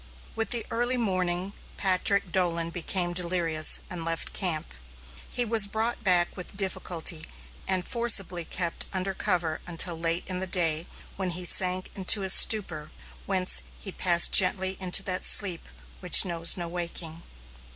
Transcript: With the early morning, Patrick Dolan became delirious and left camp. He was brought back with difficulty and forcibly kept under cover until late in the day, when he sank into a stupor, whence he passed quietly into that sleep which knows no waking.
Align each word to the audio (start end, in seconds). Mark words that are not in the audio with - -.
With 0.35 0.49
the 0.49 0.65
early 0.71 0.97
morning, 0.97 1.53
Patrick 1.77 2.31
Dolan 2.31 2.71
became 2.71 3.13
delirious 3.13 3.81
and 3.87 4.03
left 4.03 4.33
camp. 4.33 4.73
He 5.29 5.45
was 5.45 5.67
brought 5.67 6.03
back 6.03 6.35
with 6.35 6.57
difficulty 6.57 7.21
and 7.67 7.85
forcibly 7.85 8.43
kept 8.43 8.87
under 8.93 9.13
cover 9.13 9.61
until 9.67 9.95
late 9.95 10.23
in 10.25 10.39
the 10.39 10.47
day, 10.47 10.87
when 11.17 11.29
he 11.29 11.45
sank 11.45 11.91
into 11.93 12.23
a 12.23 12.29
stupor, 12.29 12.89
whence 13.27 13.61
he 13.77 13.91
passed 13.91 14.35
quietly 14.35 14.75
into 14.79 15.03
that 15.03 15.23
sleep 15.23 15.69
which 15.99 16.25
knows 16.25 16.57
no 16.57 16.67
waking. 16.67 17.21